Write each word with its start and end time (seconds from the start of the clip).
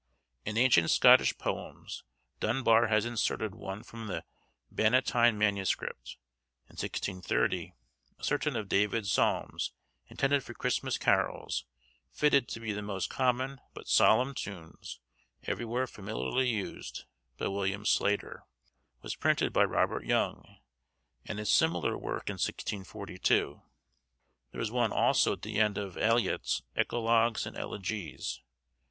In 0.45 0.57
'Ancient 0.57 0.89
Scottish 0.89 1.37
Poems,' 1.37 2.03
Dunbar 2.39 2.87
has 2.87 3.05
inserted 3.05 3.53
one 3.53 3.83
from 3.83 4.07
the 4.07 4.23
Bannatyne 4.73 5.37
MS. 5.37 5.75
In 5.79 5.85
1630, 6.71 7.75
'Certaine 8.19 8.55
of 8.55 8.67
David's 8.67 9.11
Psalmes, 9.11 9.73
intended 10.07 10.43
for 10.43 10.55
Christmas 10.55 10.97
carolls, 10.97 11.65
fitted 12.11 12.47
to 12.47 12.59
the 12.73 12.81
most 12.81 13.11
common 13.11 13.61
but 13.75 13.85
solempne 13.85 14.33
tunes, 14.33 14.99
everywhere 15.43 15.85
familiarly 15.85 16.49
used, 16.49 17.05
by 17.37 17.47
William 17.47 17.85
Slatyr,' 17.85 18.41
was 19.03 19.15
printed 19.15 19.53
by 19.53 19.63
Robert 19.63 20.03
Young, 20.05 20.57
and 21.27 21.39
a 21.39 21.45
similar 21.45 21.95
work 21.95 22.27
in 22.27 22.33
1642. 22.41 23.61
There 24.51 24.61
is 24.61 24.71
one 24.71 24.91
also 24.91 25.33
at 25.33 25.43
the 25.43 25.59
end 25.59 25.77
of 25.77 25.95
Aylett's 25.95 26.63
'Eclogues 26.75 27.45
and 27.45 27.55
Elegies. 27.55 28.41